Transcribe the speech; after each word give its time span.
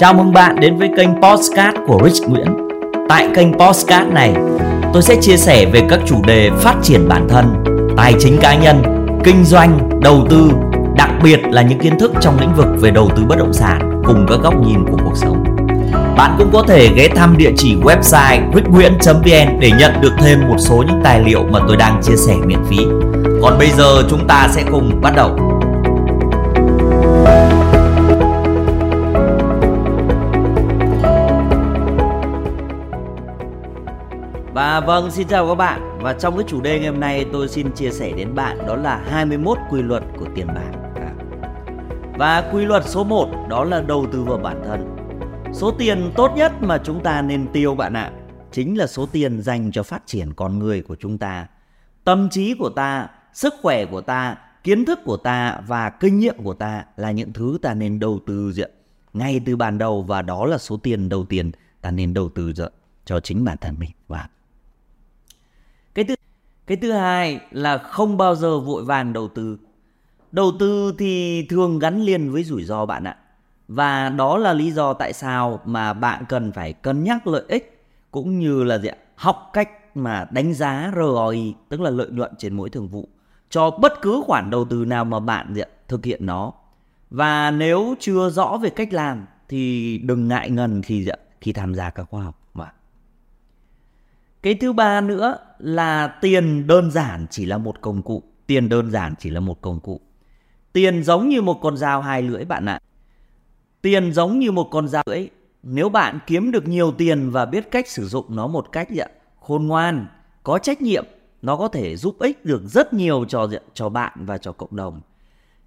Chào 0.00 0.14
mừng 0.14 0.32
bạn 0.32 0.60
đến 0.60 0.76
với 0.76 0.90
kênh 0.96 1.08
Postcard 1.22 1.78
của 1.86 2.00
Rich 2.04 2.28
Nguyễn. 2.28 2.46
Tại 3.08 3.28
kênh 3.34 3.58
Postcard 3.58 4.10
này, 4.10 4.34
tôi 4.92 5.02
sẽ 5.02 5.16
chia 5.20 5.36
sẻ 5.36 5.66
về 5.72 5.80
các 5.90 6.00
chủ 6.06 6.22
đề 6.26 6.50
phát 6.60 6.74
triển 6.82 7.08
bản 7.08 7.28
thân, 7.28 7.64
tài 7.96 8.14
chính 8.20 8.38
cá 8.40 8.54
nhân, 8.54 8.82
kinh 9.24 9.44
doanh, 9.44 10.00
đầu 10.02 10.26
tư, 10.30 10.50
đặc 10.96 11.10
biệt 11.22 11.40
là 11.50 11.62
những 11.62 11.78
kiến 11.78 11.98
thức 11.98 12.12
trong 12.20 12.40
lĩnh 12.40 12.54
vực 12.54 12.66
về 12.80 12.90
đầu 12.90 13.10
tư 13.16 13.22
bất 13.28 13.38
động 13.38 13.52
sản 13.52 14.02
cùng 14.06 14.26
các 14.28 14.40
góc 14.42 14.54
nhìn 14.66 14.84
của 14.90 14.98
cuộc 15.04 15.16
sống. 15.16 15.44
Bạn 16.16 16.34
cũng 16.38 16.50
có 16.52 16.62
thể 16.62 16.88
ghé 16.94 17.08
thăm 17.08 17.36
địa 17.36 17.52
chỉ 17.56 17.76
website 17.76 18.40
richnguyen.vn 18.54 19.60
để 19.60 19.70
nhận 19.78 20.00
được 20.00 20.12
thêm 20.18 20.48
một 20.48 20.56
số 20.58 20.84
những 20.86 21.00
tài 21.04 21.20
liệu 21.20 21.42
mà 21.50 21.60
tôi 21.68 21.76
đang 21.76 22.00
chia 22.02 22.16
sẻ 22.16 22.34
miễn 22.46 22.64
phí. 22.68 22.78
Còn 23.42 23.58
bây 23.58 23.70
giờ 23.70 24.02
chúng 24.10 24.26
ta 24.26 24.48
sẽ 24.50 24.62
cùng 24.70 25.00
bắt 25.02 25.12
đầu. 25.16 25.57
Và 34.58 34.80
vâng, 34.80 35.10
xin 35.10 35.28
chào 35.28 35.48
các 35.48 35.54
bạn. 35.54 35.98
Và 36.02 36.12
trong 36.12 36.36
cái 36.36 36.44
chủ 36.48 36.60
đề 36.60 36.78
ngày 36.78 36.88
hôm 36.88 37.00
nay 37.00 37.26
tôi 37.32 37.48
xin 37.48 37.72
chia 37.72 37.90
sẻ 37.90 38.12
đến 38.16 38.34
bạn 38.34 38.58
đó 38.66 38.76
là 38.76 39.04
21 39.10 39.58
quy 39.70 39.82
luật 39.82 40.02
của 40.18 40.26
tiền 40.34 40.46
bạc. 40.46 40.72
À. 40.94 41.14
Và 42.18 42.50
quy 42.52 42.64
luật 42.64 42.82
số 42.86 43.04
1 43.04 43.28
đó 43.48 43.64
là 43.64 43.80
đầu 43.80 44.06
tư 44.12 44.24
vào 44.24 44.38
bản 44.38 44.62
thân. 44.64 44.96
Số 45.54 45.70
tiền 45.78 46.12
tốt 46.16 46.32
nhất 46.36 46.52
mà 46.60 46.78
chúng 46.84 47.02
ta 47.02 47.22
nên 47.22 47.46
tiêu 47.52 47.74
bạn 47.74 47.92
ạ, 47.92 48.12
chính 48.52 48.78
là 48.78 48.86
số 48.86 49.06
tiền 49.06 49.42
dành 49.42 49.72
cho 49.72 49.82
phát 49.82 50.02
triển 50.06 50.32
con 50.34 50.58
người 50.58 50.82
của 50.82 50.96
chúng 51.00 51.18
ta. 51.18 51.46
Tâm 52.04 52.28
trí 52.30 52.54
của 52.54 52.70
ta, 52.70 53.08
sức 53.32 53.54
khỏe 53.62 53.84
của 53.84 54.00
ta, 54.00 54.36
kiến 54.64 54.84
thức 54.84 54.98
của 55.04 55.16
ta 55.16 55.60
và 55.66 55.90
kinh 55.90 56.18
nghiệm 56.18 56.42
của 56.44 56.54
ta 56.54 56.84
là 56.96 57.10
những 57.10 57.32
thứ 57.32 57.58
ta 57.62 57.74
nên 57.74 57.98
đầu 57.98 58.20
tư 58.26 58.52
diện 58.52 58.70
ngay 59.12 59.40
từ 59.46 59.56
ban 59.56 59.78
đầu 59.78 60.02
và 60.02 60.22
đó 60.22 60.46
là 60.46 60.58
số 60.58 60.76
tiền 60.76 61.08
đầu 61.08 61.24
tiên 61.24 61.50
ta 61.80 61.90
nên 61.90 62.14
đầu 62.14 62.28
tư 62.28 62.52
cho 63.04 63.20
chính 63.20 63.44
bản 63.44 63.56
thân 63.60 63.74
mình. 63.78 63.90
Và 64.08 64.28
cái 65.98 66.04
thứ 66.04 66.14
cái 66.66 66.76
thứ 66.76 66.92
hai 66.92 67.40
là 67.50 67.78
không 67.78 68.16
bao 68.16 68.34
giờ 68.34 68.60
vội 68.60 68.84
vàng 68.84 69.12
đầu 69.12 69.28
tư. 69.28 69.58
Đầu 70.32 70.52
tư 70.58 70.94
thì 70.98 71.42
thường 71.50 71.78
gắn 71.78 72.02
liền 72.02 72.32
với 72.32 72.44
rủi 72.44 72.64
ro 72.64 72.86
bạn 72.86 73.04
ạ. 73.04 73.16
Và 73.68 74.08
đó 74.08 74.36
là 74.38 74.52
lý 74.52 74.70
do 74.70 74.92
tại 74.92 75.12
sao 75.12 75.60
mà 75.64 75.92
bạn 75.92 76.24
cần 76.28 76.52
phải 76.52 76.72
cân 76.72 77.04
nhắc 77.04 77.26
lợi 77.26 77.42
ích 77.48 77.84
cũng 78.10 78.38
như 78.38 78.64
là 78.64 78.78
gì 78.78 78.88
học 79.14 79.50
cách 79.52 79.96
mà 79.96 80.26
đánh 80.30 80.54
giá 80.54 80.92
ROI, 80.96 81.54
tức 81.68 81.80
là 81.80 81.90
lợi 81.90 82.08
nhuận 82.10 82.32
trên 82.38 82.54
mỗi 82.56 82.70
thường 82.70 82.88
vụ 82.88 83.08
cho 83.50 83.70
bất 83.70 83.92
cứ 84.02 84.22
khoản 84.26 84.50
đầu 84.50 84.64
tư 84.64 84.84
nào 84.84 85.04
mà 85.04 85.20
bạn 85.20 85.54
gì 85.54 85.62
thực 85.88 86.04
hiện 86.04 86.26
nó. 86.26 86.52
Và 87.10 87.50
nếu 87.50 87.94
chưa 88.00 88.30
rõ 88.30 88.58
về 88.62 88.70
cách 88.70 88.92
làm 88.92 89.26
thì 89.48 89.98
đừng 89.98 90.28
ngại 90.28 90.50
ngần 90.50 90.82
khi 90.82 91.08
khi 91.40 91.52
tham 91.52 91.74
gia 91.74 91.90
các 91.90 92.06
khóa 92.10 92.22
học. 92.22 92.47
Cái 94.42 94.54
thứ 94.54 94.72
ba 94.72 95.00
nữa 95.00 95.38
là 95.58 96.06
tiền 96.06 96.66
đơn 96.66 96.90
giản 96.90 97.26
chỉ 97.30 97.46
là 97.46 97.58
một 97.58 97.80
công 97.80 98.02
cụ. 98.02 98.22
Tiền 98.46 98.68
đơn 98.68 98.90
giản 98.90 99.14
chỉ 99.18 99.30
là 99.30 99.40
một 99.40 99.60
công 99.60 99.80
cụ. 99.80 100.00
Tiền 100.72 101.02
giống 101.02 101.28
như 101.28 101.42
một 101.42 101.58
con 101.62 101.76
dao 101.76 102.02
hai 102.02 102.22
lưỡi 102.22 102.44
bạn 102.44 102.66
ạ. 102.66 102.80
Tiền 103.82 104.12
giống 104.12 104.38
như 104.38 104.52
một 104.52 104.68
con 104.70 104.88
dao 104.88 105.02
lưỡi. 105.06 105.28
Nếu 105.62 105.88
bạn 105.88 106.18
kiếm 106.26 106.50
được 106.50 106.68
nhiều 106.68 106.92
tiền 106.92 107.30
và 107.30 107.46
biết 107.46 107.70
cách 107.70 107.88
sử 107.88 108.08
dụng 108.08 108.36
nó 108.36 108.46
một 108.46 108.72
cách 108.72 108.88
khôn 109.40 109.66
ngoan, 109.66 110.06
có 110.42 110.58
trách 110.58 110.82
nhiệm, 110.82 111.04
nó 111.42 111.56
có 111.56 111.68
thể 111.68 111.96
giúp 111.96 112.16
ích 112.18 112.44
được 112.44 112.62
rất 112.64 112.92
nhiều 112.92 113.24
cho 113.28 113.48
cho 113.74 113.88
bạn 113.88 114.12
và 114.16 114.38
cho 114.38 114.52
cộng 114.52 114.76
đồng. 114.76 115.00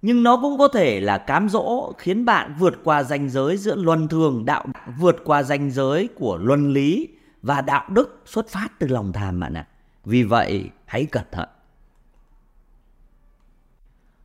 Nhưng 0.02 0.22
nó 0.22 0.38
cũng 0.42 0.58
có 0.58 0.68
thể 0.68 1.00
là 1.00 1.18
cám 1.18 1.48
dỗ 1.48 1.92
khiến 1.98 2.24
bạn 2.24 2.54
vượt 2.58 2.74
qua 2.84 3.02
ranh 3.02 3.28
giới 3.28 3.56
giữa 3.56 3.74
luân 3.74 4.08
thường 4.08 4.44
đạo 4.44 4.66
vượt 4.98 5.16
qua 5.24 5.42
ranh 5.42 5.70
giới 5.70 6.08
của 6.14 6.36
luân 6.36 6.72
lý 6.72 7.08
và 7.42 7.60
đạo 7.60 7.84
đức 7.88 8.22
xuất 8.26 8.48
phát 8.48 8.68
từ 8.78 8.86
lòng 8.86 9.12
tham 9.12 9.40
bạn 9.40 9.54
ạ. 9.54 9.66
Vì 10.04 10.22
vậy, 10.22 10.70
hãy 10.86 11.06
cẩn 11.06 11.24
thận. 11.32 11.48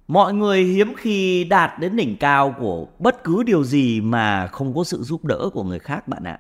Mọi 0.08 0.34
người 0.34 0.64
hiếm 0.64 0.94
khi 0.98 1.44
đạt 1.44 1.80
đến 1.80 1.96
đỉnh 1.96 2.18
cao 2.18 2.56
của 2.60 2.88
bất 3.00 3.24
cứ 3.24 3.44
điều 3.44 3.64
gì 3.64 4.02
mà 4.02 4.48
không 4.48 4.76
có 4.76 4.84
sự 4.84 5.04
giúp 5.04 5.26
đỡ 5.26 5.50
của 5.54 5.64
người 5.64 5.80
khác 5.80 6.08
bạn 6.08 6.24
ạ. 6.24 6.40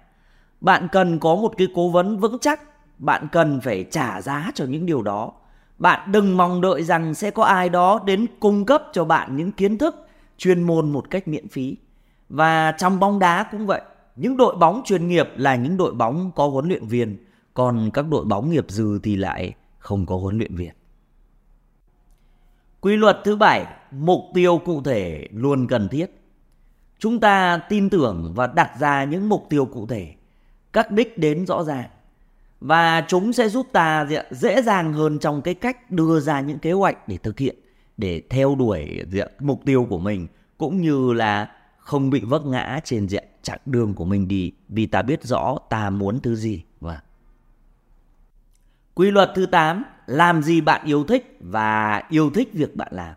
Bạn 0.61 0.87
cần 0.91 1.19
có 1.19 1.35
một 1.35 1.53
cái 1.57 1.67
cố 1.75 1.89
vấn 1.89 2.19
vững 2.19 2.37
chắc, 2.41 2.61
bạn 2.99 3.27
cần 3.31 3.61
phải 3.61 3.85
trả 3.91 4.21
giá 4.21 4.51
cho 4.55 4.65
những 4.65 4.85
điều 4.85 5.01
đó. 5.01 5.31
Bạn 5.77 6.11
đừng 6.11 6.37
mong 6.37 6.61
đợi 6.61 6.83
rằng 6.83 7.13
sẽ 7.13 7.31
có 7.31 7.43
ai 7.43 7.69
đó 7.69 7.99
đến 8.05 8.25
cung 8.39 8.65
cấp 8.65 8.83
cho 8.93 9.05
bạn 9.05 9.35
những 9.35 9.51
kiến 9.51 9.77
thức 9.77 10.07
chuyên 10.37 10.63
môn 10.63 10.91
một 10.91 11.09
cách 11.09 11.27
miễn 11.27 11.47
phí. 11.47 11.77
Và 12.29 12.71
trong 12.71 12.99
bóng 12.99 13.19
đá 13.19 13.43
cũng 13.51 13.67
vậy, 13.67 13.81
những 14.17 14.37
đội 14.37 14.55
bóng 14.55 14.81
chuyên 14.85 15.07
nghiệp 15.07 15.29
là 15.35 15.55
những 15.55 15.77
đội 15.77 15.93
bóng 15.93 16.31
có 16.35 16.47
huấn 16.47 16.67
luyện 16.67 16.87
viên, 16.87 17.17
còn 17.53 17.91
các 17.93 18.05
đội 18.09 18.25
bóng 18.25 18.51
nghiệp 18.51 18.65
dư 18.67 18.99
thì 19.03 19.15
lại 19.15 19.53
không 19.77 20.05
có 20.05 20.17
huấn 20.17 20.37
luyện 20.37 20.55
viên. 20.55 20.71
Quy 22.81 22.95
luật 22.95 23.17
thứ 23.23 23.35
bảy, 23.35 23.65
mục 23.91 24.21
tiêu 24.33 24.61
cụ 24.65 24.81
thể 24.81 25.27
luôn 25.31 25.67
cần 25.67 25.89
thiết. 25.89 26.05
Chúng 26.99 27.19
ta 27.19 27.61
tin 27.69 27.89
tưởng 27.89 28.33
và 28.35 28.47
đặt 28.47 28.71
ra 28.79 29.03
những 29.03 29.29
mục 29.29 29.45
tiêu 29.49 29.65
cụ 29.65 29.87
thể, 29.87 30.13
các 30.73 30.91
đích 30.91 31.17
đến 31.17 31.45
rõ 31.45 31.63
ràng 31.63 31.89
và 32.59 33.05
chúng 33.07 33.33
sẽ 33.33 33.49
giúp 33.49 33.67
ta 33.71 34.07
dễ 34.31 34.61
dàng 34.61 34.93
hơn 34.93 35.19
trong 35.19 35.41
cái 35.41 35.53
cách 35.53 35.91
đưa 35.91 36.19
ra 36.19 36.41
những 36.41 36.59
kế 36.59 36.71
hoạch 36.71 37.07
để 37.07 37.17
thực 37.17 37.39
hiện, 37.39 37.55
để 37.97 38.21
theo 38.29 38.55
đuổi 38.55 39.03
mục 39.39 39.61
tiêu 39.65 39.87
của 39.89 39.99
mình 39.99 40.27
cũng 40.57 40.81
như 40.81 41.13
là 41.13 41.51
không 41.77 42.09
bị 42.09 42.21
vấp 42.21 42.45
ngã 42.45 42.79
trên 42.83 43.07
diện 43.07 43.23
chặng 43.47 43.59
đường 43.65 43.93
của 43.93 44.05
mình 44.05 44.27
đi 44.27 44.51
vì 44.69 44.85
ta 44.85 45.01
biết 45.01 45.23
rõ 45.23 45.57
ta 45.69 45.89
muốn 45.89 46.19
thứ 46.19 46.35
gì. 46.35 46.63
Và 46.79 47.01
quy 48.93 49.11
luật 49.11 49.31
thứ 49.35 49.45
8 49.45 49.83
làm 50.05 50.41
gì 50.41 50.61
bạn 50.61 50.85
yêu 50.85 51.03
thích 51.03 51.37
và 51.39 52.03
yêu 52.09 52.29
thích 52.29 52.49
việc 52.53 52.75
bạn 52.75 52.87
làm. 52.91 53.15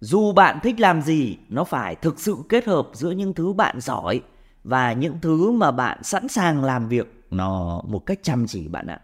Dù 0.00 0.32
bạn 0.32 0.58
thích 0.62 0.80
làm 0.80 1.02
gì, 1.02 1.36
nó 1.48 1.64
phải 1.64 1.94
thực 1.94 2.20
sự 2.20 2.36
kết 2.48 2.64
hợp 2.64 2.88
giữa 2.92 3.10
những 3.10 3.34
thứ 3.34 3.52
bạn 3.52 3.80
giỏi 3.80 4.22
và 4.64 4.92
những 4.92 5.18
thứ 5.22 5.52
mà 5.52 5.70
bạn 5.70 6.02
sẵn 6.02 6.28
sàng 6.28 6.64
làm 6.64 6.88
việc 6.88 7.26
nó 7.30 7.82
một 7.86 8.06
cách 8.06 8.18
chăm 8.22 8.46
chỉ 8.46 8.68
bạn 8.68 8.86
ạ. 8.86 9.00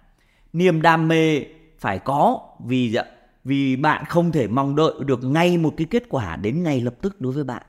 Niềm 0.52 0.82
đam 0.82 1.08
mê 1.08 1.44
phải 1.78 1.98
có 1.98 2.40
vì 2.66 2.96
vì 3.44 3.76
bạn 3.76 4.04
không 4.04 4.32
thể 4.32 4.48
mong 4.48 4.76
đợi 4.76 4.92
được 5.06 5.24
ngay 5.24 5.58
một 5.58 5.74
cái 5.76 5.86
kết 5.90 6.02
quả 6.08 6.36
đến 6.36 6.62
ngay 6.62 6.80
lập 6.80 6.94
tức 7.00 7.20
đối 7.20 7.32
với 7.32 7.44
bạn 7.44 7.62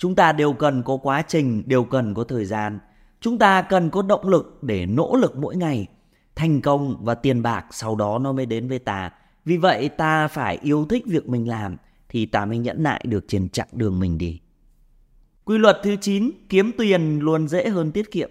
chúng 0.00 0.14
ta 0.14 0.32
đều 0.32 0.52
cần 0.52 0.82
có 0.82 0.96
quá 0.96 1.22
trình, 1.28 1.62
đều 1.66 1.84
cần 1.84 2.14
có 2.14 2.24
thời 2.24 2.44
gian. 2.44 2.78
Chúng 3.20 3.38
ta 3.38 3.62
cần 3.62 3.90
có 3.90 4.02
động 4.02 4.28
lực 4.28 4.58
để 4.62 4.86
nỗ 4.86 5.16
lực 5.16 5.36
mỗi 5.36 5.56
ngày, 5.56 5.86
thành 6.36 6.60
công 6.60 7.04
và 7.04 7.14
tiền 7.14 7.42
bạc 7.42 7.66
sau 7.70 7.96
đó 7.96 8.18
nó 8.18 8.32
mới 8.32 8.46
đến 8.46 8.68
với 8.68 8.78
ta. 8.78 9.10
Vì 9.44 9.56
vậy 9.56 9.88
ta 9.88 10.28
phải 10.28 10.58
yêu 10.62 10.86
thích 10.90 11.04
việc 11.06 11.28
mình 11.28 11.48
làm 11.48 11.76
thì 12.08 12.26
ta 12.26 12.44
mới 12.44 12.58
nhẫn 12.58 12.82
nại 12.82 13.04
được 13.04 13.24
trên 13.28 13.48
chặng 13.48 13.68
đường 13.72 14.00
mình 14.00 14.18
đi. 14.18 14.40
Quy 15.44 15.58
luật 15.58 15.78
thứ 15.82 15.96
9 15.96 16.30
kiếm 16.48 16.72
tiền 16.78 17.18
luôn 17.18 17.48
dễ 17.48 17.68
hơn 17.68 17.92
tiết 17.92 18.10
kiệm. 18.10 18.30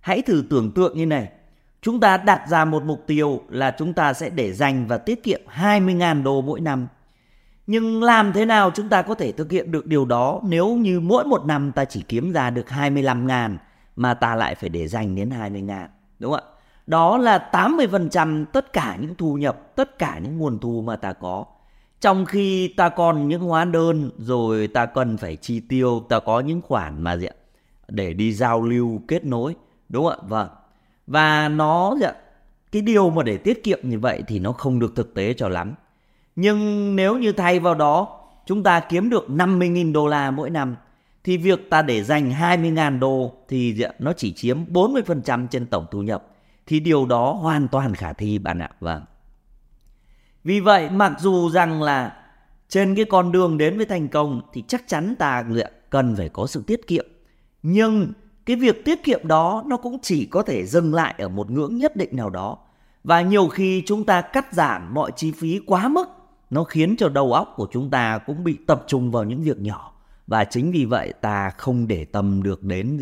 Hãy 0.00 0.22
thử 0.22 0.44
tưởng 0.50 0.72
tượng 0.72 0.96
như 0.96 1.06
này. 1.06 1.28
Chúng 1.82 2.00
ta 2.00 2.16
đặt 2.16 2.48
ra 2.48 2.64
một 2.64 2.82
mục 2.82 3.04
tiêu 3.06 3.40
là 3.48 3.74
chúng 3.78 3.92
ta 3.92 4.12
sẽ 4.12 4.30
để 4.30 4.52
dành 4.52 4.86
và 4.86 4.98
tiết 4.98 5.22
kiệm 5.22 5.40
20.000 5.54 6.22
đô 6.22 6.40
mỗi 6.40 6.60
năm 6.60 6.88
nhưng 7.68 8.02
làm 8.02 8.32
thế 8.32 8.44
nào 8.44 8.70
chúng 8.74 8.88
ta 8.88 9.02
có 9.02 9.14
thể 9.14 9.32
thực 9.32 9.52
hiện 9.52 9.72
được 9.72 9.86
điều 9.86 10.04
đó 10.04 10.40
nếu 10.44 10.76
như 10.76 11.00
mỗi 11.00 11.24
một 11.24 11.44
năm 11.46 11.72
ta 11.72 11.84
chỉ 11.84 12.02
kiếm 12.08 12.32
ra 12.32 12.50
được 12.50 12.70
25 12.70 13.26
ngàn 13.26 13.58
mà 13.96 14.14
ta 14.14 14.34
lại 14.34 14.54
phải 14.54 14.68
để 14.68 14.88
dành 14.88 15.14
đến 15.14 15.30
20 15.30 15.60
ngàn. 15.60 15.90
Đúng 16.18 16.32
không 16.32 16.40
ạ? 16.40 16.52
Đó 16.86 17.18
là 17.18 17.48
80% 17.52 18.44
tất 18.44 18.72
cả 18.72 18.96
những 19.00 19.14
thu 19.14 19.34
nhập, 19.34 19.76
tất 19.76 19.98
cả 19.98 20.18
những 20.18 20.38
nguồn 20.38 20.58
thu 20.58 20.82
mà 20.86 20.96
ta 20.96 21.12
có. 21.12 21.44
Trong 22.00 22.26
khi 22.26 22.68
ta 22.68 22.88
còn 22.88 23.28
những 23.28 23.40
hóa 23.40 23.64
đơn 23.64 24.10
rồi 24.18 24.66
ta 24.66 24.86
cần 24.86 25.16
phải 25.16 25.36
chi 25.36 25.60
tiêu, 25.60 26.04
ta 26.08 26.20
có 26.20 26.40
những 26.40 26.62
khoản 26.62 27.02
mà 27.02 27.16
gì 27.16 27.26
ạ? 27.26 27.34
để 27.88 28.12
đi 28.12 28.32
giao 28.32 28.62
lưu, 28.62 29.00
kết 29.08 29.24
nối. 29.24 29.56
Đúng 29.88 30.04
không 30.04 30.18
ạ? 30.20 30.26
Vâng. 30.28 30.48
Và 31.06 31.48
nó 31.48 31.96
gì 32.00 32.06
ạ? 32.06 32.14
cái 32.72 32.82
điều 32.82 33.10
mà 33.10 33.22
để 33.22 33.36
tiết 33.36 33.64
kiệm 33.64 33.78
như 33.82 33.98
vậy 33.98 34.22
thì 34.28 34.38
nó 34.38 34.52
không 34.52 34.78
được 34.78 34.96
thực 34.96 35.14
tế 35.14 35.34
cho 35.34 35.48
lắm. 35.48 35.74
Nhưng 36.40 36.96
nếu 36.96 37.18
như 37.18 37.32
thay 37.32 37.60
vào 37.60 37.74
đó, 37.74 38.20
chúng 38.46 38.62
ta 38.62 38.80
kiếm 38.80 39.10
được 39.10 39.26
50.000 39.28 39.92
đô 39.92 40.06
la 40.06 40.30
mỗi 40.30 40.50
năm, 40.50 40.76
thì 41.24 41.36
việc 41.36 41.70
ta 41.70 41.82
để 41.82 42.02
dành 42.02 42.30
20.000 42.30 42.98
đô 42.98 43.32
thì 43.48 43.84
nó 43.98 44.12
chỉ 44.12 44.32
chiếm 44.32 44.64
40% 44.72 45.46
trên 45.46 45.66
tổng 45.66 45.86
thu 45.90 46.02
nhập 46.02 46.26
thì 46.66 46.80
điều 46.80 47.06
đó 47.06 47.32
hoàn 47.32 47.68
toàn 47.68 47.94
khả 47.94 48.12
thi, 48.12 48.38
bạn 48.38 48.58
ạ. 48.58 48.70
Vâng. 48.80 49.02
Vì 50.44 50.60
vậy, 50.60 50.90
mặc 50.90 51.12
dù 51.18 51.50
rằng 51.50 51.82
là 51.82 52.16
trên 52.68 52.94
cái 52.94 53.04
con 53.04 53.32
đường 53.32 53.58
đến 53.58 53.76
với 53.76 53.86
thành 53.86 54.08
công 54.08 54.40
thì 54.52 54.64
chắc 54.68 54.84
chắn 54.86 55.14
ta 55.18 55.44
cần 55.90 56.16
phải 56.16 56.28
có 56.28 56.46
sự 56.46 56.62
tiết 56.66 56.86
kiệm. 56.86 57.06
Nhưng 57.62 58.12
cái 58.46 58.56
việc 58.56 58.84
tiết 58.84 59.04
kiệm 59.04 59.28
đó 59.28 59.64
nó 59.66 59.76
cũng 59.76 59.98
chỉ 60.02 60.26
có 60.26 60.42
thể 60.42 60.66
dừng 60.66 60.94
lại 60.94 61.14
ở 61.18 61.28
một 61.28 61.50
ngưỡng 61.50 61.76
nhất 61.76 61.96
định 61.96 62.16
nào 62.16 62.30
đó. 62.30 62.58
Và 63.04 63.22
nhiều 63.22 63.48
khi 63.48 63.82
chúng 63.86 64.04
ta 64.04 64.20
cắt 64.20 64.52
giảm 64.52 64.94
mọi 64.94 65.10
chi 65.16 65.32
phí 65.32 65.60
quá 65.66 65.88
mức 65.88 66.08
nó 66.50 66.64
khiến 66.64 66.96
cho 66.98 67.08
đầu 67.08 67.32
óc 67.32 67.52
của 67.56 67.68
chúng 67.72 67.90
ta 67.90 68.18
cũng 68.18 68.44
bị 68.44 68.58
tập 68.66 68.84
trung 68.86 69.10
vào 69.10 69.24
những 69.24 69.42
việc 69.42 69.60
nhỏ. 69.60 69.92
Và 70.26 70.44
chính 70.44 70.72
vì 70.72 70.84
vậy 70.84 71.12
ta 71.20 71.50
không 71.50 71.88
để 71.88 72.04
tâm 72.04 72.42
được 72.42 72.62
đến 72.62 73.00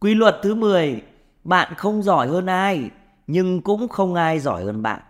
quy 0.00 0.14
luật 0.14 0.36
thứ 0.42 0.54
10 0.54 1.02
bạn 1.44 1.74
không 1.76 2.02
giỏi 2.02 2.28
hơn 2.28 2.46
ai, 2.46 2.90
nhưng 3.26 3.60
cũng 3.60 3.88
không 3.88 4.14
ai 4.14 4.38
giỏi 4.38 4.64
hơn 4.64 4.82
bạn. 4.82 5.00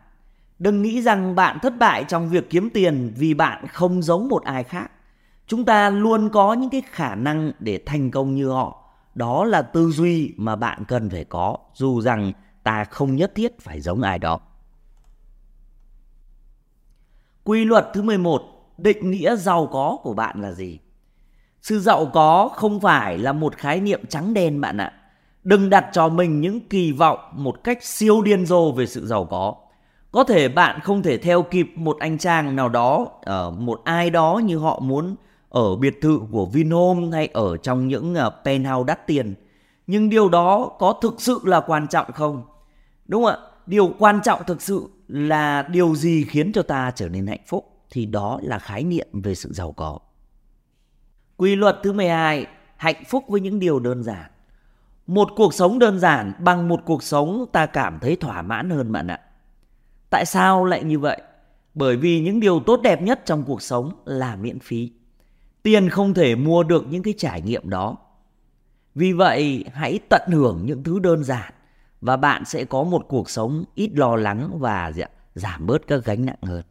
Đừng 0.59 0.83
nghĩ 0.83 1.03
rằng 1.03 1.35
bạn 1.35 1.59
thất 1.63 1.79
bại 1.79 2.05
trong 2.09 2.29
việc 2.29 2.51
kiếm 2.51 2.71
tiền 2.71 3.13
vì 3.17 3.35
bạn 3.35 3.67
không 3.69 4.03
giống 4.03 4.29
một 4.29 4.45
ai 4.45 4.65
khác. 4.65 4.91
Chúng 5.47 5.65
ta 5.65 5.91
luôn 5.91 6.29
có 6.29 6.53
những 6.53 6.71
cái 6.71 6.83
khả 6.91 7.15
năng 7.15 7.53
để 7.59 7.81
thành 7.87 8.11
công 8.11 8.35
như 8.35 8.49
họ. 8.49 8.93
Đó 9.15 9.45
là 9.45 9.63
tư 9.63 9.91
duy 9.91 10.35
mà 10.37 10.57
bạn 10.57 10.85
cần 10.89 11.11
phải 11.11 11.25
có, 11.25 11.57
dù 11.75 12.01
rằng 12.01 12.33
ta 12.63 12.85
không 12.85 13.17
nhất 13.17 13.33
thiết 13.35 13.61
phải 13.61 13.81
giống 13.81 14.03
ai 14.03 14.19
đó 14.19 14.41
quy 17.45 17.65
luật 17.65 17.87
thứ 17.95 18.03
11 18.03 18.43
định 18.79 19.11
nghĩa 19.11 19.37
giàu 19.37 19.69
có 19.73 19.99
của 20.03 20.15
bạn 20.15 20.43
là 20.43 20.53
gì 20.53 20.79
sự 21.63 21.81
giàu 21.81 22.07
có 22.13 22.51
không 22.55 22.81
phải 22.81 23.19
là 23.19 23.33
một 23.33 23.57
khái 23.57 23.81
niệm 23.81 24.07
trắng 24.09 24.35
đen 24.35 24.61
bạn 24.61 24.77
ạ 24.77 24.93
đừng 25.45 25.71
đặt 25.71 25.87
cho 25.93 26.09
mình 26.09 26.41
những 26.41 26.61
kỳ 26.69 26.93
vọng 26.93 27.19
một 27.33 27.65
cách 27.65 27.85
siêu 27.85 28.23
điên 28.23 28.47
rồ 28.47 28.73
về 28.73 28.87
sự 28.87 29.07
giàu 29.07 29.25
có 29.25 29.55
có 30.13 30.25
thể 30.25 30.49
bạn 30.49 30.81
không 30.81 31.03
thể 31.03 31.19
theo 31.19 31.43
kịp 31.43 31.73
một 31.75 31.97
anh 32.01 32.19
chàng 32.19 32.57
nào 32.57 32.69
đó 32.69 33.09
ở 33.23 33.51
một 33.51 33.81
ai 33.85 34.11
đó 34.11 34.41
như 34.45 34.59
họ 34.59 34.81
muốn 34.81 35.17
ở 35.49 35.77
biệt 35.77 36.01
thự 36.03 36.21
của 36.31 36.47
Vinhome 36.47 37.09
hay 37.13 37.29
ở 37.33 37.57
trong 37.57 37.89
những 37.89 38.15
ờ, 38.15 38.31
penthouse 38.45 38.87
đắt 38.87 39.07
tiền. 39.07 39.35
Nhưng 39.87 40.11
điều 40.11 40.29
đó 40.29 40.71
có 40.79 40.93
thực 41.03 41.21
sự 41.21 41.41
là 41.45 41.61
quan 41.61 41.89
trọng 41.89 42.13
không? 42.13 42.43
Đúng 43.07 43.25
không 43.25 43.33
ạ? 43.33 43.39
Điều 43.67 43.95
quan 43.99 44.21
trọng 44.25 44.41
thực 44.47 44.63
sự 44.63 44.89
là 45.13 45.63
điều 45.63 45.95
gì 45.95 46.25
khiến 46.25 46.53
cho 46.53 46.63
ta 46.63 46.91
trở 46.95 47.09
nên 47.09 47.27
hạnh 47.27 47.41
phúc 47.47 47.81
thì 47.91 48.07
đó 48.07 48.39
là 48.43 48.59
khái 48.59 48.85
niệm 48.85 49.09
về 49.13 49.35
sự 49.35 49.53
giàu 49.53 49.73
có. 49.73 49.99
Quy 51.37 51.57
luật 51.57 51.79
thứ 51.83 51.93
12, 51.93 52.47
hạnh 52.77 53.05
phúc 53.09 53.25
với 53.29 53.41
những 53.41 53.59
điều 53.59 53.79
đơn 53.79 54.03
giản. 54.03 54.31
Một 55.07 55.29
cuộc 55.37 55.55
sống 55.55 55.79
đơn 55.79 55.99
giản 55.99 56.33
bằng 56.39 56.69
một 56.69 56.81
cuộc 56.85 57.03
sống 57.03 57.47
ta 57.53 57.67
cảm 57.67 57.99
thấy 58.01 58.17
thỏa 58.17 58.43
mãn 58.43 58.71
hơn 58.71 58.93
bạn 58.93 59.07
ạ. 59.07 59.21
Tại 60.11 60.27
sao 60.27 60.65
lại 60.65 60.85
như 60.85 60.99
vậy? 60.99 61.23
Bởi 61.75 61.97
vì 61.97 62.21
những 62.21 62.41
điều 62.41 62.61
tốt 62.61 62.81
đẹp 62.83 63.03
nhất 63.03 63.21
trong 63.25 63.45
cuộc 63.45 63.63
sống 63.63 63.93
là 64.05 64.37
miễn 64.37 64.59
phí. 64.59 64.93
Tiền 65.63 65.89
không 65.89 66.15
thể 66.15 66.35
mua 66.35 66.63
được 66.63 66.87
những 66.91 67.03
cái 67.03 67.15
trải 67.19 67.43
nghiệm 67.43 67.71
đó. 67.71 67.97
Vì 68.95 69.13
vậy, 69.13 69.65
hãy 69.73 69.99
tận 70.09 70.23
hưởng 70.33 70.63
những 70.67 70.83
thứ 70.83 70.99
đơn 70.99 71.25
giản 71.25 71.53
và 72.03 72.17
bạn 72.17 72.45
sẽ 72.45 72.65
có 72.65 72.83
một 72.83 73.05
cuộc 73.09 73.31
sống 73.31 73.65
ít 73.75 73.91
lo 73.95 74.17
lắng 74.17 74.59
và 74.59 74.93
dạ, 74.93 75.07
giảm 75.35 75.67
bớt 75.67 75.87
các 75.87 76.05
gánh 76.05 76.27
nặng 76.27 76.43
hơn. 76.43 76.63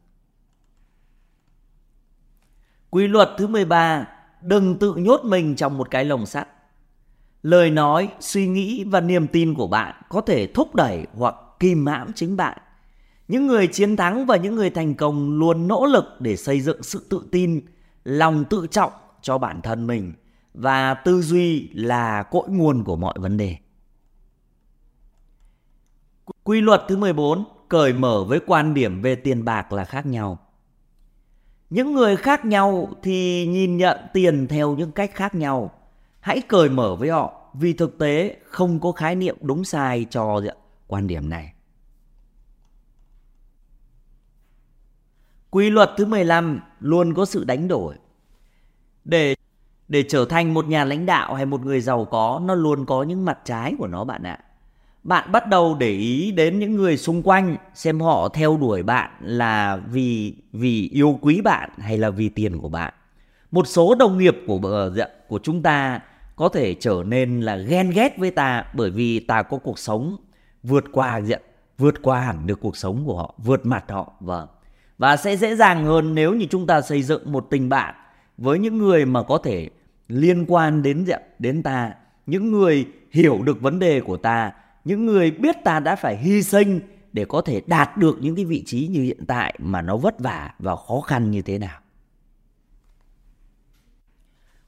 Quy 2.90 3.08
luật 3.08 3.30
thứ 3.38 3.48
13, 3.48 4.08
đừng 4.42 4.80
tự 4.80 4.96
nhốt 4.96 5.22
mình 5.24 5.56
trong 5.56 5.78
một 5.78 5.92
cái 5.92 6.06
lồng 6.06 6.26
sắt. 6.26 6.48
Lời 7.44 7.72
nói, 7.72 8.10
suy 8.20 8.48
nghĩ 8.48 8.84
và 8.84 9.02
niềm 9.02 9.28
tin 9.28 9.54
của 9.54 9.68
bạn 9.68 10.02
có 10.10 10.22
thể 10.22 10.48
thúc 10.48 10.76
đẩy 10.76 11.08
hoặc 11.14 11.36
kìm 11.60 11.86
hãm 11.86 12.14
chính 12.14 12.38
bạn. 12.38 12.58
Những 13.28 13.48
người 13.48 13.68
chiến 13.68 13.96
thắng 13.96 14.26
và 14.26 14.38
những 14.38 14.56
người 14.56 14.70
thành 14.70 14.96
công 14.96 15.40
luôn 15.40 15.68
nỗ 15.68 15.86
lực 15.86 16.06
để 16.20 16.36
xây 16.36 16.62
dựng 16.62 16.84
sự 16.84 17.08
tự 17.10 17.28
tin, 17.32 17.62
lòng 18.04 18.46
tự 18.50 18.68
trọng 18.72 18.92
cho 19.22 19.38
bản 19.38 19.62
thân 19.62 19.88
mình 19.88 20.14
và 20.54 20.94
tư 20.94 21.22
duy 21.22 21.70
là 21.74 22.24
cội 22.24 22.50
nguồn 22.50 22.84
của 22.84 22.96
mọi 22.96 23.14
vấn 23.20 23.38
đề. 23.38 23.58
Quy 26.44 26.62
luật 26.62 26.82
thứ 26.88 26.98
14, 26.98 27.44
cởi 27.70 27.94
mở 27.94 28.24
với 28.24 28.40
quan 28.48 28.74
điểm 28.74 29.02
về 29.02 29.16
tiền 29.16 29.46
bạc 29.46 29.74
là 29.74 29.86
khác 29.86 30.06
nhau. 30.06 30.40
Những 31.70 31.94
người 31.94 32.16
khác 32.16 32.46
nhau 32.46 32.90
thì 33.04 33.48
nhìn 33.48 33.78
nhận 33.78 33.98
tiền 34.14 34.48
theo 34.48 34.76
những 34.76 34.92
cách 34.92 35.12
khác 35.14 35.36
nhau. 35.36 35.72
Hãy 36.20 36.42
cởi 36.42 36.70
mở 36.70 36.96
với 36.96 37.10
họ 37.10 37.52
vì 37.54 37.74
thực 37.74 37.98
tế 37.98 38.38
không 38.44 38.80
có 38.80 38.92
khái 38.92 39.16
niệm 39.16 39.38
đúng 39.42 39.64
sai 39.64 40.06
cho 40.10 40.42
dạ, 40.46 40.52
quan 40.88 41.08
điểm 41.08 41.30
này. 41.30 41.54
Quy 45.50 45.70
luật 45.70 45.90
thứ 45.98 46.06
15 46.06 46.60
luôn 46.80 47.14
có 47.14 47.26
sự 47.26 47.44
đánh 47.44 47.68
đổi. 47.68 47.96
Để 49.06 49.36
để 49.88 50.04
trở 50.10 50.26
thành 50.26 50.54
một 50.54 50.68
nhà 50.68 50.84
lãnh 50.84 51.06
đạo 51.06 51.34
hay 51.34 51.46
một 51.46 51.62
người 51.62 51.82
giàu 51.82 52.06
có, 52.06 52.42
nó 52.44 52.56
luôn 52.56 52.86
có 52.86 53.04
những 53.04 53.26
mặt 53.26 53.40
trái 53.46 53.76
của 53.80 53.88
nó 53.88 54.04
bạn 54.04 54.24
ạ. 54.24 54.40
Bạn 55.04 55.32
bắt 55.32 55.48
đầu 55.48 55.76
để 55.80 55.92
ý 55.92 56.32
đến 56.32 56.60
những 56.60 56.76
người 56.76 56.98
xung 56.98 57.24
quanh 57.24 57.58
xem 57.74 58.00
họ 58.00 58.30
theo 58.30 58.58
đuổi 58.58 58.84
bạn 58.84 59.12
là 59.20 59.78
vì 59.92 60.34
vì 60.54 60.90
yêu 60.90 61.20
quý 61.22 61.42
bạn 61.42 61.70
hay 61.78 61.98
là 61.98 62.10
vì 62.10 62.30
tiền 62.30 62.60
của 62.60 62.70
bạn. 62.70 62.94
Một 63.52 63.68
số 63.68 63.96
đồng 63.96 64.18
nghiệp 64.18 64.38
của 64.48 64.60
ờ, 64.64 64.94
dạ, 64.96 65.06
của 65.28 65.40
chúng 65.44 65.62
ta 65.62 66.00
có 66.36 66.50
thể 66.50 66.74
trở 66.74 67.04
nên 67.06 67.42
là 67.42 67.56
ghen 67.56 67.90
ghét 67.90 68.18
với 68.18 68.32
ta 68.32 68.66
bởi 68.74 68.90
vì 68.90 69.20
ta 69.20 69.42
có 69.44 69.58
cuộc 69.58 69.80
sống 69.80 70.18
vượt 70.64 70.84
qua 70.92 71.22
diện 71.22 71.42
vượt 71.82 72.02
qua 72.02 72.20
hẳn 72.20 72.48
được 72.48 72.60
cuộc 72.62 72.78
sống 72.78 73.04
của 73.06 73.18
họ, 73.18 73.36
vượt 73.38 73.66
mặt 73.66 73.92
họ. 73.92 74.14
và 74.20 74.48
và 74.98 75.18
sẽ 75.18 75.38
dễ 75.38 75.56
dàng 75.56 75.86
hơn 75.86 76.16
nếu 76.16 76.34
như 76.34 76.46
chúng 76.50 76.68
ta 76.68 76.82
xây 76.82 77.04
dựng 77.04 77.32
một 77.32 77.48
tình 77.50 77.70
bạn 77.70 77.96
với 78.38 78.60
những 78.60 78.78
người 78.78 79.06
mà 79.06 79.24
có 79.24 79.38
thể 79.38 79.70
liên 80.08 80.46
quan 80.48 80.84
đến 80.84 81.06
diện 81.06 81.22
đến 81.40 81.64
ta, 81.64 81.94
những 82.26 82.52
người 82.52 82.86
hiểu 83.12 83.42
được 83.44 83.62
vấn 83.62 83.80
đề 83.80 84.02
của 84.02 84.18
ta, 84.18 84.52
những 84.86 85.06
người 85.06 85.32
biết 85.32 85.56
ta 85.64 85.80
đã 85.80 85.96
phải 85.96 86.18
hy 86.18 86.44
sinh 86.44 86.80
để 87.14 87.26
có 87.26 87.42
thể 87.42 87.62
đạt 87.68 87.98
được 87.98 88.18
những 88.22 88.36
cái 88.36 88.46
vị 88.46 88.64
trí 88.66 88.88
như 88.88 89.02
hiện 89.02 89.26
tại 89.28 89.56
mà 89.60 89.82
nó 89.82 89.98
vất 89.98 90.20
vả 90.20 90.54
và 90.60 90.76
khó 90.76 91.02
khăn 91.02 91.32
như 91.32 91.42
thế 91.42 91.58
nào. 91.58 91.80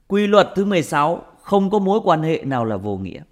Quy 0.06 0.26
luật 0.26 0.48
thứ 0.56 0.64
16, 0.64 1.22
không 1.42 1.70
có 1.70 1.78
mối 1.78 2.00
quan 2.04 2.22
hệ 2.22 2.42
nào 2.44 2.64
là 2.64 2.76
vô 2.76 2.96
nghĩa. 2.96 3.22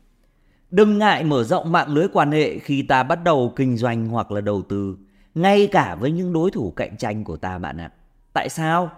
Đừng 0.71 0.99
ngại 0.99 1.25
mở 1.25 1.45
rộng 1.45 1.73
mạng 1.73 1.95
lưới 1.95 2.09
quan 2.13 2.33
hệ 2.33 2.59
khi 2.59 2.83
ta 2.83 3.03
bắt 3.03 3.25
đầu 3.25 3.53
kinh 3.57 3.77
doanh 3.77 4.09
hoặc 4.09 4.31
là 4.31 4.41
đầu 4.41 4.63
tư 4.63 4.97
ngay 5.35 5.67
cả 5.67 5.95
với 5.95 6.11
những 6.11 6.33
đối 6.33 6.51
thủ 6.51 6.73
cạnh 6.77 6.97
tranh 6.97 7.25
của 7.25 7.37
ta 7.37 7.59
bạn 7.59 7.81
ạ. 7.81 7.93
Tại 8.33 8.49
sao? 8.49 8.91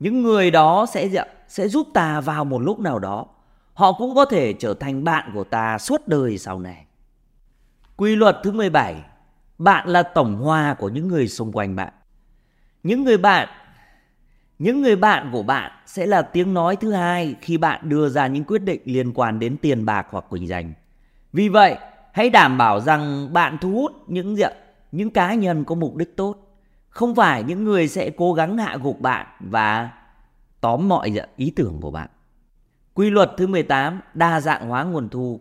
Những 0.00 0.22
người 0.22 0.50
đó 0.50 0.86
sẽ 0.86 1.24
sẽ 1.48 1.68
giúp 1.68 1.88
ta 1.94 2.20
vào 2.20 2.44
một 2.44 2.58
lúc 2.58 2.80
nào 2.80 2.98
đó. 2.98 3.26
Họ 3.74 3.92
cũng 3.92 4.14
có 4.14 4.24
thể 4.24 4.52
trở 4.52 4.74
thành 4.74 5.04
bạn 5.04 5.30
của 5.34 5.44
ta 5.44 5.78
suốt 5.78 6.08
đời 6.08 6.38
sau 6.38 6.58
này. 6.58 6.85
Quy 7.96 8.16
luật 8.16 8.36
thứ 8.42 8.52
17. 8.52 8.94
Bạn 9.58 9.88
là 9.88 10.02
tổng 10.02 10.36
hòa 10.36 10.74
của 10.78 10.88
những 10.88 11.08
người 11.08 11.28
xung 11.28 11.52
quanh 11.52 11.76
bạn. 11.76 11.92
Những 12.82 13.04
người 13.04 13.18
bạn 13.18 13.48
những 14.58 14.82
người 14.82 14.96
bạn 14.96 15.28
của 15.32 15.42
bạn 15.42 15.72
sẽ 15.86 16.06
là 16.06 16.22
tiếng 16.22 16.54
nói 16.54 16.76
thứ 16.76 16.92
hai 16.92 17.34
khi 17.40 17.58
bạn 17.58 17.88
đưa 17.88 18.08
ra 18.08 18.26
những 18.26 18.44
quyết 18.44 18.62
định 18.62 18.80
liên 18.84 19.12
quan 19.12 19.38
đến 19.38 19.56
tiền 19.56 19.84
bạc 19.84 20.06
hoặc 20.10 20.24
quỳnh 20.28 20.48
dành. 20.48 20.72
Vì 21.32 21.48
vậy, 21.48 21.76
hãy 22.12 22.30
đảm 22.30 22.58
bảo 22.58 22.80
rằng 22.80 23.32
bạn 23.32 23.58
thu 23.60 23.70
hút 23.70 23.92
những 24.06 24.36
diện 24.36 24.52
những 24.92 25.10
cá 25.10 25.34
nhân 25.34 25.64
có 25.64 25.74
mục 25.74 25.96
đích 25.96 26.16
tốt 26.16 26.36
không 26.88 27.14
phải 27.14 27.42
những 27.42 27.64
người 27.64 27.88
sẽ 27.88 28.10
cố 28.10 28.32
gắng 28.32 28.58
hạ 28.58 28.76
gục 28.82 29.00
bạn 29.00 29.26
và 29.40 29.90
tóm 30.60 30.88
mọi 30.88 31.12
ý 31.36 31.50
tưởng 31.56 31.78
của 31.80 31.90
bạn. 31.90 32.08
Quy 32.94 33.10
luật 33.10 33.30
thứ 33.36 33.46
18, 33.46 34.00
đa 34.14 34.40
dạng 34.40 34.68
hóa 34.68 34.84
nguồn 34.84 35.08
thu. 35.08 35.40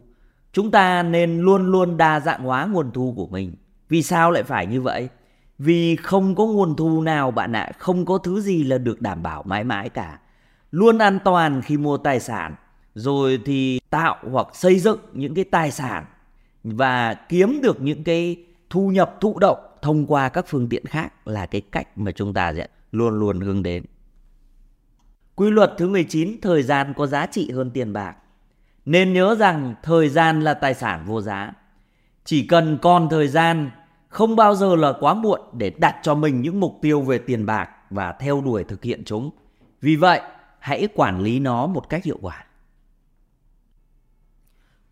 Chúng 0.56 0.72
ta 0.72 1.04
nên 1.04 1.40
luôn 1.40 1.72
luôn 1.72 1.98
đa 1.98 2.20
dạng 2.20 2.44
hóa 2.44 2.66
nguồn 2.66 2.92
thu 2.92 3.14
của 3.16 3.28
mình. 3.28 3.56
Vì 3.90 4.02
sao 4.02 4.32
lại 4.32 4.44
phải 4.44 4.68
như 4.68 4.82
vậy? 4.82 5.10
Vì 5.58 5.96
không 5.96 6.36
có 6.36 6.46
nguồn 6.46 6.76
thu 6.76 7.02
nào 7.02 7.32
bạn 7.32 7.54
ạ, 7.56 7.72
không 7.78 8.06
có 8.06 8.18
thứ 8.18 8.42
gì 8.42 8.64
là 8.64 8.78
được 8.78 9.02
đảm 9.02 9.24
bảo 9.24 9.44
mãi 9.44 9.64
mãi 9.64 9.90
cả. 9.90 10.20
Luôn 10.72 10.98
an 10.98 11.20
toàn 11.24 11.62
khi 11.62 11.78
mua 11.78 11.98
tài 11.98 12.20
sản, 12.20 12.56
rồi 12.94 13.40
thì 13.46 13.80
tạo 13.90 14.16
hoặc 14.32 14.48
xây 14.54 14.80
dựng 14.80 15.00
những 15.14 15.36
cái 15.36 15.44
tài 15.44 15.72
sản 15.72 16.06
và 16.64 17.14
kiếm 17.14 17.60
được 17.64 17.82
những 17.82 18.04
cái 18.04 18.46
thu 18.70 18.90
nhập 18.90 19.18
thụ 19.22 19.40
động 19.40 19.60
thông 19.82 20.06
qua 20.06 20.30
các 20.30 20.46
phương 20.48 20.70
tiện 20.70 20.86
khác 20.86 21.28
là 21.28 21.46
cái 21.46 21.62
cách 21.62 21.98
mà 21.98 22.12
chúng 22.12 22.34
ta 22.34 22.54
sẽ 22.54 22.68
luôn 22.92 23.20
luôn 23.20 23.40
hướng 23.40 23.64
đến. 23.64 23.86
Quy 25.36 25.50
luật 25.50 25.74
thứ 25.78 25.90
19, 25.90 26.42
thời 26.42 26.64
gian 26.64 26.94
có 26.98 27.08
giá 27.08 27.26
trị 27.26 27.52
hơn 27.52 27.72
tiền 27.72 27.94
bạc. 27.94 28.16
Nên 28.86 29.13
nhớ 29.13 29.36
rằng 29.36 29.75
thời 29.84 30.10
gian 30.10 30.42
là 30.42 30.54
tài 30.54 30.74
sản 30.74 31.06
vô 31.06 31.22
giá. 31.22 31.54
Chỉ 32.25 32.48
cần 32.48 32.77
còn 32.82 33.10
thời 33.10 33.27
gian, 33.27 33.72
không 34.08 34.36
bao 34.36 34.56
giờ 34.56 34.75
là 34.75 34.94
quá 35.00 35.13
muộn 35.13 35.42
để 35.54 35.70
đặt 35.70 35.96
cho 36.04 36.15
mình 36.15 36.42
những 36.42 36.60
mục 36.60 36.80
tiêu 36.82 37.01
về 37.01 37.18
tiền 37.18 37.46
bạc 37.46 37.70
và 37.89 38.12
theo 38.12 38.42
đuổi 38.42 38.63
thực 38.63 38.84
hiện 38.84 39.04
chúng. 39.06 39.30
Vì 39.82 39.96
vậy, 39.96 40.22
hãy 40.60 40.88
quản 40.96 41.20
lý 41.20 41.39
nó 41.39 41.68
một 41.68 41.89
cách 41.89 42.04
hiệu 42.04 42.18
quả. 42.22 42.46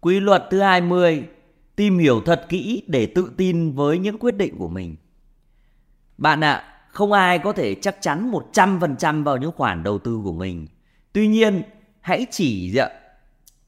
Quy 0.01 0.19
luật 0.19 0.43
thứ 0.51 0.61
20, 0.61 1.23
tìm 1.75 1.97
hiểu 1.97 2.21
thật 2.25 2.45
kỹ 2.49 2.83
để 2.87 3.05
tự 3.05 3.31
tin 3.37 3.71
với 3.71 3.99
những 3.99 4.17
quyết 4.19 4.37
định 4.37 4.57
của 4.57 4.67
mình. 4.67 4.95
Bạn 6.17 6.43
ạ, 6.43 6.53
à, 6.53 6.87
không 6.87 7.11
ai 7.11 7.39
có 7.39 7.53
thể 7.53 7.75
chắc 7.75 7.97
chắn 8.01 8.31
100% 8.53 9.23
vào 9.23 9.37
những 9.37 9.51
khoản 9.51 9.83
đầu 9.83 9.99
tư 9.99 10.21
của 10.23 10.33
mình. 10.33 10.67
Tuy 11.13 11.27
nhiên, 11.27 11.63
hãy 12.01 12.25
chỉ 12.31 12.71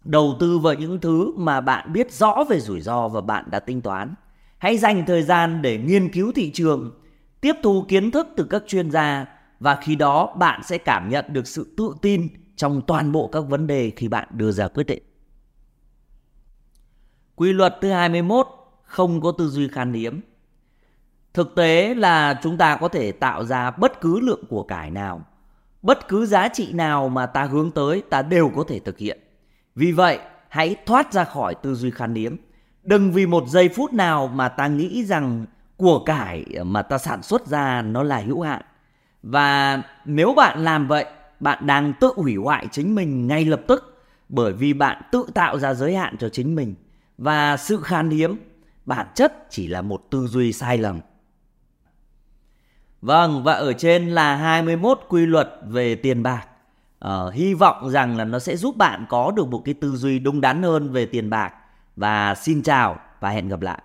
đầu 0.05 0.35
tư 0.39 0.59
vào 0.59 0.73
những 0.73 0.99
thứ 0.99 1.33
mà 1.35 1.61
bạn 1.61 1.93
biết 1.93 2.13
rõ 2.13 2.43
về 2.49 2.59
rủi 2.59 2.81
ro 2.81 3.07
và 3.07 3.21
bạn 3.21 3.45
đã 3.51 3.59
tính 3.59 3.81
toán. 3.81 4.13
Hãy 4.57 4.77
dành 4.77 5.05
thời 5.05 5.23
gian 5.23 5.61
để 5.61 5.77
nghiên 5.77 6.11
cứu 6.13 6.31
thị 6.31 6.51
trường, 6.51 6.91
tiếp 7.41 7.53
thu 7.63 7.85
kiến 7.87 8.11
thức 8.11 8.27
từ 8.35 8.43
các 8.49 8.63
chuyên 8.67 8.91
gia 8.91 9.25
và 9.59 9.75
khi 9.81 9.95
đó 9.95 10.35
bạn 10.35 10.61
sẽ 10.63 10.77
cảm 10.77 11.09
nhận 11.09 11.25
được 11.29 11.47
sự 11.47 11.73
tự 11.77 11.93
tin 12.01 12.27
trong 12.55 12.81
toàn 12.87 13.11
bộ 13.11 13.27
các 13.27 13.41
vấn 13.41 13.67
đề 13.67 13.91
khi 13.95 14.07
bạn 14.07 14.27
đưa 14.31 14.51
ra 14.51 14.67
quyết 14.67 14.87
định. 14.87 15.03
Quy 17.35 17.53
luật 17.53 17.77
thứ 17.81 17.91
21 17.91 18.47
không 18.83 19.21
có 19.21 19.31
tư 19.31 19.47
duy 19.47 19.67
khan 19.67 19.93
hiếm. 19.93 20.21
Thực 21.33 21.55
tế 21.55 21.95
là 21.95 22.39
chúng 22.43 22.57
ta 22.57 22.77
có 22.77 22.87
thể 22.87 23.11
tạo 23.11 23.45
ra 23.45 23.71
bất 23.71 24.01
cứ 24.01 24.19
lượng 24.19 24.43
của 24.49 24.63
cải 24.63 24.91
nào, 24.91 25.25
bất 25.81 26.07
cứ 26.07 26.25
giá 26.25 26.47
trị 26.47 26.73
nào 26.73 27.09
mà 27.09 27.25
ta 27.25 27.43
hướng 27.43 27.71
tới 27.71 28.03
ta 28.09 28.21
đều 28.21 28.51
có 28.55 28.63
thể 28.67 28.79
thực 28.79 28.97
hiện. 28.97 29.24
Vì 29.75 29.91
vậy, 29.91 30.19
hãy 30.49 30.75
thoát 30.85 31.13
ra 31.13 31.23
khỏi 31.23 31.55
tư 31.55 31.75
duy 31.75 31.91
khan 31.91 32.15
hiếm. 32.15 32.37
Đừng 32.83 33.11
vì 33.11 33.25
một 33.25 33.43
giây 33.47 33.69
phút 33.69 33.93
nào 33.93 34.27
mà 34.27 34.49
ta 34.49 34.67
nghĩ 34.67 35.05
rằng 35.05 35.45
của 35.77 36.03
cải 36.05 36.45
mà 36.63 36.81
ta 36.81 36.97
sản 36.97 37.23
xuất 37.23 37.47
ra 37.47 37.81
nó 37.81 38.03
là 38.03 38.17
hữu 38.17 38.41
hạn. 38.41 38.61
Và 39.23 39.81
nếu 40.05 40.33
bạn 40.33 40.63
làm 40.63 40.87
vậy, 40.87 41.05
bạn 41.39 41.67
đang 41.67 41.93
tự 41.99 42.11
hủy 42.15 42.35
hoại 42.35 42.67
chính 42.71 42.95
mình 42.95 43.27
ngay 43.27 43.45
lập 43.45 43.61
tức 43.67 44.03
bởi 44.29 44.53
vì 44.53 44.73
bạn 44.73 45.01
tự 45.11 45.25
tạo 45.33 45.59
ra 45.59 45.73
giới 45.73 45.95
hạn 45.95 46.17
cho 46.17 46.29
chính 46.29 46.55
mình 46.55 46.75
và 47.17 47.57
sự 47.57 47.81
khan 47.83 48.09
hiếm 48.09 48.37
bản 48.85 49.07
chất 49.15 49.47
chỉ 49.49 49.67
là 49.67 49.81
một 49.81 50.01
tư 50.09 50.27
duy 50.27 50.53
sai 50.53 50.77
lầm. 50.77 50.99
Vâng, 53.01 53.43
và 53.43 53.53
ở 53.53 53.73
trên 53.73 54.09
là 54.09 54.35
21 54.35 54.99
quy 55.09 55.25
luật 55.25 55.49
về 55.67 55.95
tiền 55.95 56.23
bạc 56.23 56.47
uh, 57.07 57.33
hy 57.33 57.53
vọng 57.53 57.89
rằng 57.89 58.17
là 58.17 58.23
nó 58.23 58.39
sẽ 58.39 58.55
giúp 58.55 58.77
bạn 58.77 59.05
có 59.09 59.31
được 59.31 59.47
một 59.47 59.61
cái 59.65 59.73
tư 59.73 59.95
duy 59.95 60.19
đúng 60.19 60.41
đắn 60.41 60.63
hơn 60.63 60.91
về 60.91 61.05
tiền 61.05 61.29
bạc. 61.29 61.53
Và 61.95 62.35
xin 62.35 62.63
chào 62.63 62.99
và 63.19 63.29
hẹn 63.29 63.47
gặp 63.47 63.61
lại. 63.61 63.81